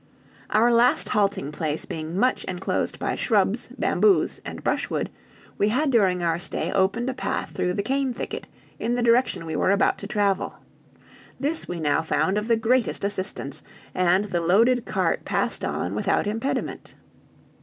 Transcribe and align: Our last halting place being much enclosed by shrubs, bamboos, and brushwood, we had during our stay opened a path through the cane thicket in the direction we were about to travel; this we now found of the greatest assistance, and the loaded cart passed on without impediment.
Our 0.49 0.71
last 0.73 1.09
halting 1.09 1.51
place 1.51 1.85
being 1.85 2.17
much 2.17 2.43
enclosed 2.45 2.97
by 2.97 3.13
shrubs, 3.13 3.69
bamboos, 3.77 4.41
and 4.43 4.63
brushwood, 4.63 5.11
we 5.59 5.69
had 5.69 5.91
during 5.91 6.23
our 6.23 6.39
stay 6.39 6.71
opened 6.73 7.07
a 7.07 7.13
path 7.13 7.51
through 7.51 7.75
the 7.75 7.83
cane 7.83 8.11
thicket 8.11 8.47
in 8.79 8.95
the 8.95 9.03
direction 9.03 9.45
we 9.45 9.55
were 9.55 9.69
about 9.69 9.99
to 9.99 10.07
travel; 10.07 10.55
this 11.39 11.67
we 11.67 11.79
now 11.79 12.01
found 12.01 12.39
of 12.39 12.47
the 12.47 12.57
greatest 12.57 13.03
assistance, 13.03 13.61
and 13.93 14.25
the 14.25 14.41
loaded 14.41 14.85
cart 14.87 15.23
passed 15.23 15.63
on 15.63 15.93
without 15.93 16.25
impediment. 16.25 16.95